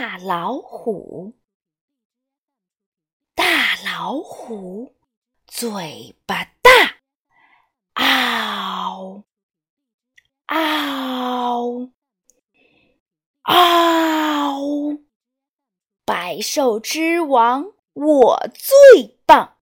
[0.00, 1.34] 大老虎。
[3.34, 4.94] 大老虎
[5.44, 7.00] 嘴巴大。
[7.94, 9.24] 嗷
[10.46, 11.90] 嗷
[13.42, 15.00] 嗷。
[16.04, 19.57] 百兽之王我最棒。